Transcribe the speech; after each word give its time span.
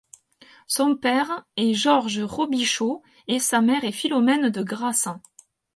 Son 0.65 0.95
père 0.95 1.45
est 1.57 1.75
George 1.75 2.21
Robichaud 2.23 3.03
et 3.27 3.37
sa 3.37 3.61
mère 3.61 3.83
est 3.83 3.91
Philomène 3.91 4.49
de 4.49 4.63
Grasse. 4.63 5.07